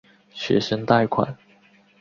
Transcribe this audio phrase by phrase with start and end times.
[0.33, 1.37] 学生贷款。